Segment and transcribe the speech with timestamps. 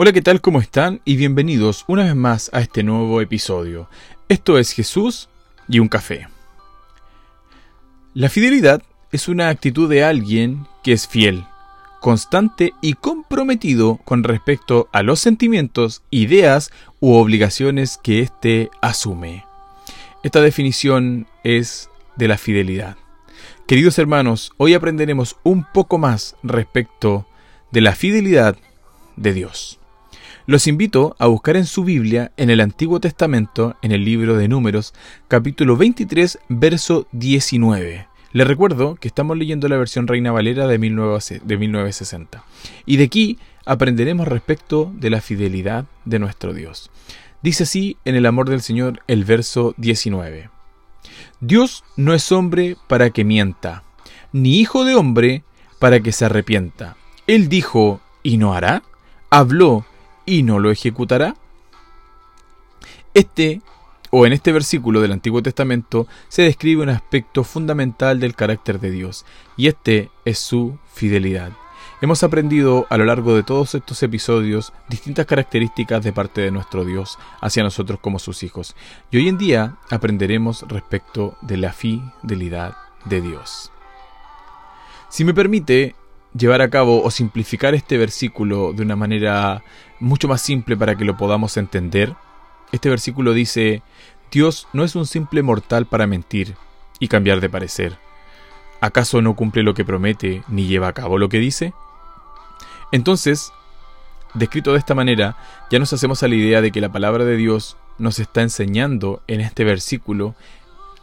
[0.00, 0.40] Hola, ¿qué tal?
[0.40, 1.00] ¿Cómo están?
[1.04, 3.88] Y bienvenidos una vez más a este nuevo episodio.
[4.28, 5.28] Esto es Jesús
[5.68, 6.28] y un café.
[8.14, 8.80] La fidelidad
[9.10, 11.44] es una actitud de alguien que es fiel,
[11.98, 16.70] constante y comprometido con respecto a los sentimientos, ideas
[17.00, 19.46] u obligaciones que éste asume.
[20.22, 22.96] Esta definición es de la fidelidad.
[23.66, 27.26] Queridos hermanos, hoy aprenderemos un poco más respecto
[27.72, 28.56] de la fidelidad
[29.16, 29.80] de Dios.
[30.48, 34.48] Los invito a buscar en su Biblia, en el Antiguo Testamento, en el libro de
[34.48, 34.94] Números,
[35.28, 38.08] capítulo 23, verso 19.
[38.32, 42.44] Les recuerdo que estamos leyendo la versión Reina Valera de, 1960.
[42.86, 46.90] Y de aquí aprenderemos respecto de la fidelidad de nuestro Dios.
[47.42, 50.48] Dice así en el amor del Señor el verso 19.
[51.40, 53.82] Dios no es hombre para que mienta,
[54.32, 55.42] ni hijo de hombre
[55.78, 56.96] para que se arrepienta.
[57.26, 58.82] Él dijo, ¿y no hará?
[59.28, 59.84] Habló,
[60.28, 61.34] y no lo ejecutará?
[63.14, 63.62] Este,
[64.10, 68.90] o en este versículo del Antiguo Testamento, se describe un aspecto fundamental del carácter de
[68.90, 69.24] Dios,
[69.56, 71.52] y este es su fidelidad.
[72.00, 76.84] Hemos aprendido a lo largo de todos estos episodios distintas características de parte de nuestro
[76.84, 78.76] Dios hacia nosotros como sus hijos,
[79.10, 82.76] y hoy en día aprenderemos respecto de la fidelidad
[83.06, 83.72] de Dios.
[85.08, 85.96] Si me permite,
[86.36, 89.62] llevar a cabo o simplificar este versículo de una manera
[90.00, 92.14] mucho más simple para que lo podamos entender,
[92.72, 93.82] este versículo dice,
[94.30, 96.54] Dios no es un simple mortal para mentir
[96.98, 97.98] y cambiar de parecer.
[98.80, 101.72] ¿Acaso no cumple lo que promete ni lleva a cabo lo que dice?
[102.92, 103.52] Entonces,
[104.34, 105.36] descrito de esta manera,
[105.70, 109.22] ya nos hacemos a la idea de que la palabra de Dios nos está enseñando
[109.26, 110.34] en este versículo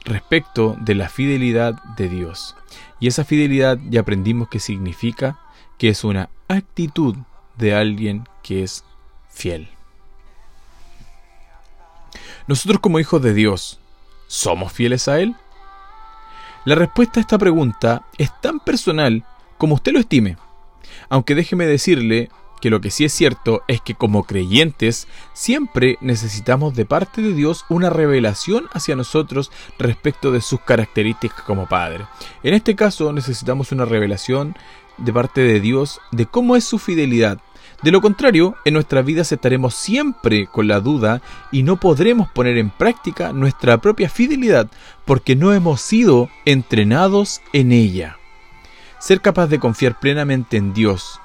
[0.05, 2.55] respecto de la fidelidad de Dios.
[2.99, 5.39] Y esa fidelidad ya aprendimos que significa
[5.77, 7.15] que es una actitud
[7.57, 8.85] de alguien que es
[9.29, 9.67] fiel.
[12.47, 13.79] Nosotros como hijos de Dios,
[14.27, 15.35] ¿somos fieles a Él?
[16.63, 19.23] La respuesta a esta pregunta es tan personal
[19.57, 20.37] como usted lo estime.
[21.09, 22.29] Aunque déjeme decirle
[22.61, 27.33] que lo que sí es cierto es que como creyentes siempre necesitamos de parte de
[27.33, 32.05] Dios una revelación hacia nosotros respecto de sus características como Padre.
[32.43, 34.55] En este caso necesitamos una revelación
[34.97, 37.39] de parte de Dios de cómo es su fidelidad.
[37.83, 42.57] De lo contrario, en nuestras vidas estaremos siempre con la duda y no podremos poner
[42.57, 44.67] en práctica nuestra propia fidelidad
[45.03, 48.17] porque no hemos sido entrenados en ella.
[48.97, 51.19] Ser capaz de confiar plenamente en Dios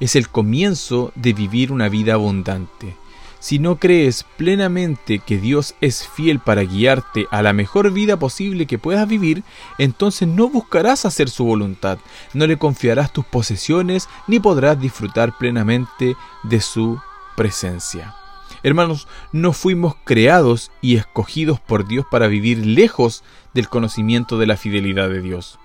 [0.00, 2.96] es el comienzo de vivir una vida abundante.
[3.40, 8.66] Si no crees plenamente que Dios es fiel para guiarte a la mejor vida posible
[8.66, 9.44] que puedas vivir,
[9.78, 11.98] entonces no buscarás hacer su voluntad,
[12.34, 16.98] no le confiarás tus posesiones ni podrás disfrutar plenamente de su
[17.36, 18.16] presencia.
[18.64, 23.22] Hermanos, no fuimos creados y escogidos por Dios para vivir lejos
[23.54, 25.60] del conocimiento de la fidelidad de Dios.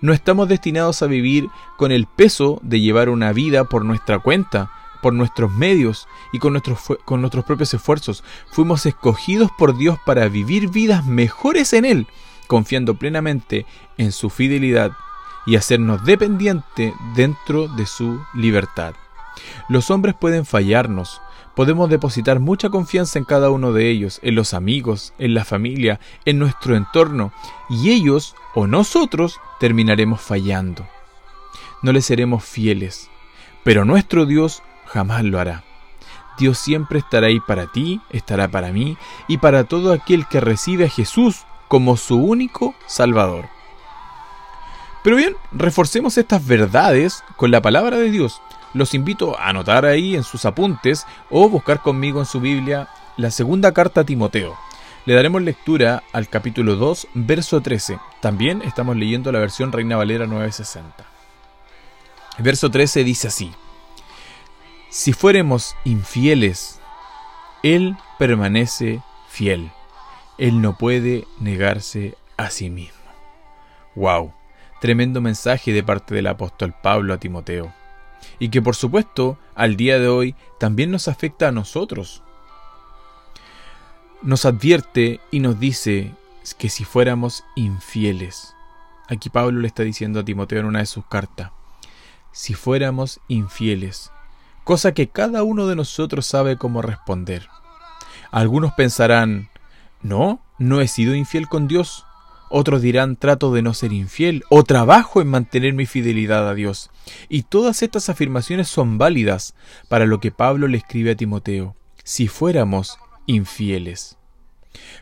[0.00, 4.70] No estamos destinados a vivir con el peso de llevar una vida por nuestra cuenta,
[5.02, 8.24] por nuestros medios y con nuestros, con nuestros propios esfuerzos.
[8.50, 12.06] Fuimos escogidos por Dios para vivir vidas mejores en Él,
[12.46, 13.66] confiando plenamente
[13.98, 14.92] en su fidelidad
[15.46, 18.94] y hacernos dependientes dentro de su libertad.
[19.68, 21.20] Los hombres pueden fallarnos,
[21.54, 26.00] podemos depositar mucha confianza en cada uno de ellos, en los amigos, en la familia,
[26.24, 27.32] en nuestro entorno,
[27.68, 30.86] y ellos o nosotros terminaremos fallando.
[31.82, 33.10] No le seremos fieles,
[33.62, 35.64] pero nuestro Dios jamás lo hará.
[36.38, 38.96] Dios siempre estará ahí para ti, estará para mí
[39.28, 43.46] y para todo aquel que recibe a Jesús como su único Salvador.
[45.04, 48.40] Pero bien, reforcemos estas verdades con la palabra de Dios
[48.74, 53.30] los invito a anotar ahí en sus apuntes o buscar conmigo en su Biblia la
[53.30, 54.56] segunda carta a Timoteo.
[55.06, 57.98] Le daremos lectura al capítulo 2, verso 13.
[58.20, 61.04] También estamos leyendo la versión Reina Valera 960.
[62.38, 63.52] El verso 13 dice así,
[64.90, 66.80] Si fuéramos infieles,
[67.62, 69.70] Él permanece fiel.
[70.36, 72.98] Él no puede negarse a sí mismo.
[73.94, 74.32] ¡Wow!
[74.80, 77.72] Tremendo mensaje de parte del apóstol Pablo a Timoteo
[78.38, 82.22] y que por supuesto al día de hoy también nos afecta a nosotros.
[84.22, 86.14] Nos advierte y nos dice
[86.58, 88.54] que si fuéramos infieles,
[89.08, 91.50] aquí Pablo le está diciendo a Timoteo en una de sus cartas,
[92.32, 94.10] si fuéramos infieles,
[94.64, 97.48] cosa que cada uno de nosotros sabe cómo responder.
[98.30, 99.50] Algunos pensarán,
[100.02, 102.04] no, no he sido infiel con Dios,
[102.50, 106.90] Otros dirán trato de no ser infiel o trabajo en mantener mi fidelidad a Dios.
[107.28, 109.54] Y todas estas afirmaciones son válidas
[109.88, 111.76] para lo que Pablo le escribe a Timoteo.
[112.04, 114.18] Si fuéramos infieles.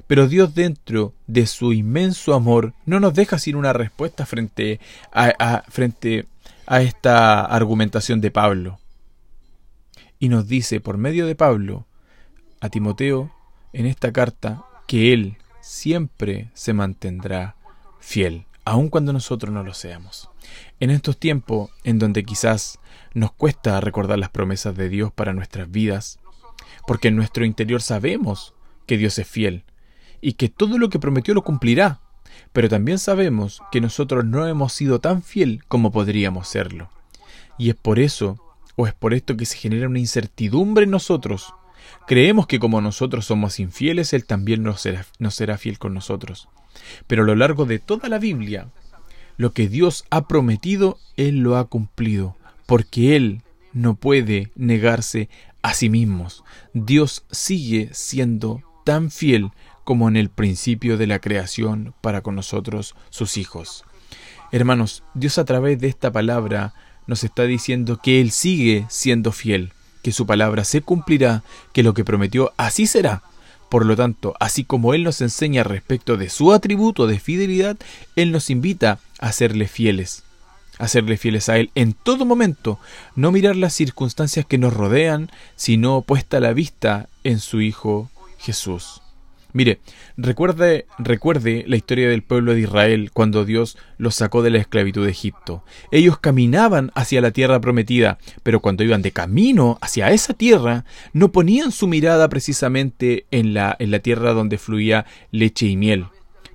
[0.06, 4.80] Pero Dios dentro de su inmenso amor no nos deja sin una respuesta frente
[5.12, 6.26] a, frente
[6.66, 8.78] a esta argumentación de Pablo.
[10.18, 11.86] Y nos dice por medio de Pablo
[12.60, 13.32] a Timoteo
[13.72, 17.56] en esta carta que él siempre se mantendrá
[18.00, 20.28] fiel, aun cuando nosotros no lo seamos.
[20.80, 22.80] En estos tiempos en donde quizás
[23.14, 26.18] nos cuesta recordar las promesas de Dios para nuestras vidas,
[26.86, 28.54] porque en nuestro interior sabemos
[28.86, 29.64] que Dios es fiel
[30.20, 32.00] y que todo lo que prometió lo cumplirá,
[32.52, 36.90] pero también sabemos que nosotros no hemos sido tan fiel como podríamos serlo.
[37.56, 38.38] Y es por eso,
[38.76, 41.54] o es por esto que se genera una incertidumbre en nosotros.
[42.06, 46.48] Creemos que como nosotros somos infieles, Él también no será, será fiel con nosotros.
[47.06, 48.68] Pero a lo largo de toda la Biblia,
[49.36, 52.36] lo que Dios ha prometido, Él lo ha cumplido,
[52.66, 53.42] porque Él
[53.72, 55.28] no puede negarse
[55.62, 56.44] a sí mismos.
[56.74, 59.50] Dios sigue siendo tan fiel
[59.84, 63.84] como en el principio de la creación para con nosotros, sus hijos.
[64.52, 66.74] Hermanos, Dios a través de esta palabra
[67.06, 69.71] nos está diciendo que Él sigue siendo fiel,
[70.02, 73.22] que su palabra se cumplirá, que lo que prometió así será.
[73.68, 77.76] Por lo tanto, así como Él nos enseña respecto de su atributo de fidelidad,
[78.16, 80.24] Él nos invita a serle fieles
[80.78, 82.78] hacerle fieles a Él en todo momento,
[83.14, 89.01] no mirar las circunstancias que nos rodean, sino puesta la vista en su Hijo Jesús.
[89.52, 89.80] Mire,
[90.16, 95.04] recuerde, recuerde la historia del pueblo de Israel cuando Dios los sacó de la esclavitud
[95.04, 95.62] de Egipto.
[95.90, 101.32] Ellos caminaban hacia la tierra prometida, pero cuando iban de camino hacia esa tierra, no
[101.32, 106.06] ponían su mirada precisamente en la, en la tierra donde fluía leche y miel.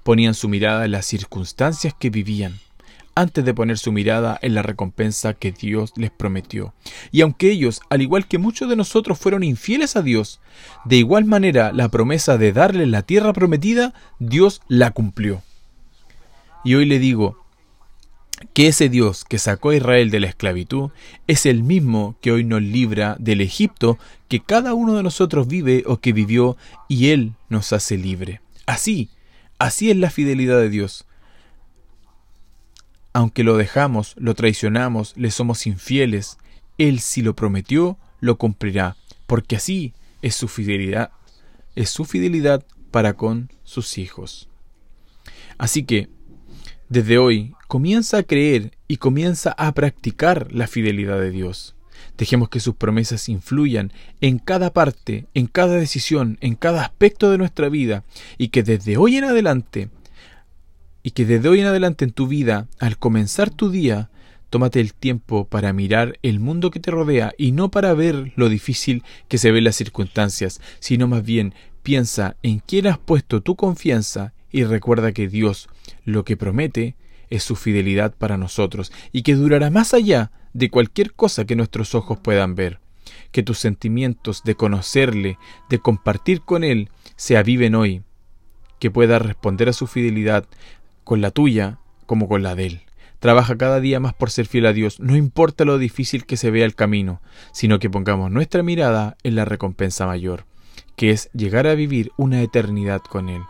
[0.03, 2.53] Ponían su mirada en las circunstancias que vivían
[3.17, 6.75] antes de poner su mirada en la recompensa que Dios les prometió.
[7.11, 10.39] Y aunque ellos, al igual que muchos de nosotros, fueron infieles a Dios,
[10.85, 15.41] de igual manera la promesa de darle la tierra prometida, Dios la cumplió.
[16.63, 17.43] Y hoy le digo
[18.53, 20.91] que ese Dios que sacó a Israel de la esclavitud
[21.25, 23.97] es el mismo que hoy nos libra del Egipto
[24.27, 26.55] que cada uno de nosotros vive o que vivió
[26.87, 28.41] y Él nos hace libre.
[28.67, 29.09] Así,
[29.57, 31.07] así es la fidelidad de Dios
[33.17, 36.37] aunque lo dejamos, lo traicionamos, le somos infieles,
[36.77, 41.09] Él si lo prometió, lo cumplirá, porque así es su fidelidad,
[41.75, 44.49] es su fidelidad para con sus hijos.
[45.57, 46.09] Así que,
[46.89, 51.75] desde hoy, comienza a creer y comienza a practicar la fidelidad de Dios.
[52.19, 53.91] Dejemos que sus promesas influyan
[54.21, 58.03] en cada parte, en cada decisión, en cada aspecto de nuestra vida,
[58.37, 59.89] y que desde hoy en adelante
[61.07, 64.09] y que desde hoy en adelante en tu vida, al comenzar tu día,
[64.49, 68.49] tómate el tiempo para mirar el mundo que te rodea y no para ver lo
[68.49, 73.55] difícil que se ven las circunstancias, sino más bien piensa en quién has puesto tu
[73.55, 75.69] confianza y recuerda que Dios
[76.03, 76.97] lo que promete
[77.29, 81.95] es su fidelidad para nosotros y que durará más allá de cualquier cosa que nuestros
[81.95, 82.81] ojos puedan ver.
[83.31, 85.39] Que tus sentimientos de conocerle,
[85.69, 88.01] de compartir con Él, se aviven hoy,
[88.79, 90.45] que pueda responder a su fidelidad
[91.07, 92.81] con la tuya como con la de Él.
[93.19, 96.51] Trabaja cada día más por ser fiel a Dios, no importa lo difícil que se
[96.51, 97.21] vea el camino,
[97.53, 100.45] sino que pongamos nuestra mirada en la recompensa mayor,
[100.97, 103.41] que es llegar a vivir una eternidad con Él,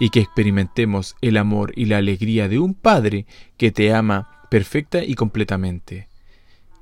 [0.00, 5.04] y que experimentemos el amor y la alegría de un Padre que te ama perfecta
[5.04, 6.08] y completamente,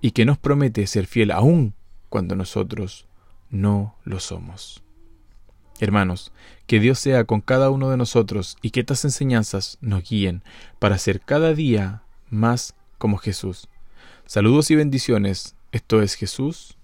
[0.01, 1.75] y que nos promete ser fiel aún
[2.09, 3.07] cuando nosotros
[3.51, 4.82] no lo somos.
[5.83, 6.31] Hermanos,
[6.69, 10.45] que Dios sea con cada uno de nosotros y que estas enseñanzas nos guíen
[10.79, 13.67] para ser cada día más como Jesús.
[14.25, 15.57] Saludos y bendiciones.
[15.73, 16.77] Esto es Jesús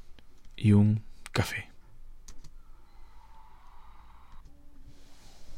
[0.56, 1.67] y un café.